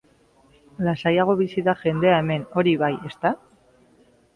Lasaiago 0.87 1.37
bizi 1.43 1.65
da 1.69 1.77
jendea 1.85 2.19
hemen, 2.23 2.49
hori 2.59 2.77
bai, 2.87 2.95
ezta? 3.13 3.39